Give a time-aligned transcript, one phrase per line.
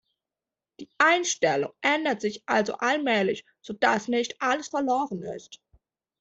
[0.79, 5.61] Die Einstellung ändert sich also allmählich, sodass noch nicht alles verloren ist.